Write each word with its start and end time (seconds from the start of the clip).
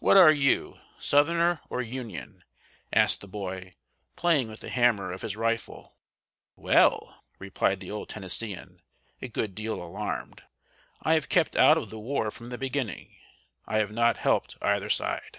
"What 0.00 0.16
are 0.16 0.32
you, 0.32 0.80
Southerner 0.98 1.60
or 1.68 1.82
Union?" 1.82 2.42
asked 2.90 3.20
the 3.20 3.28
boy, 3.28 3.74
playing 4.16 4.48
with 4.48 4.60
the 4.60 4.70
hammer 4.70 5.12
of 5.12 5.20
his 5.20 5.36
rifle. 5.36 5.94
"Well," 6.56 7.22
replied 7.38 7.80
the 7.80 7.90
old 7.90 8.08
Tennesseean, 8.08 8.80
a 9.20 9.28
good 9.28 9.54
deal 9.54 9.74
alarmed, 9.82 10.42
"I 11.02 11.12
have 11.12 11.28
kept 11.28 11.54
out 11.54 11.76
of 11.76 11.90
the 11.90 12.00
war 12.00 12.30
from 12.30 12.48
the 12.48 12.56
beginning; 12.56 13.18
I 13.66 13.76
have 13.76 13.92
not 13.92 14.16
helped 14.16 14.56
either 14.62 14.88
side." 14.88 15.38